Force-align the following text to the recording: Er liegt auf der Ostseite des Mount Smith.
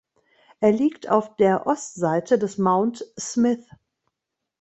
Er 0.61 0.71
liegt 0.71 1.09
auf 1.09 1.35
der 1.35 1.67
Ostseite 1.67 2.39
des 2.39 2.57
Mount 2.57 3.05
Smith. 3.19 3.67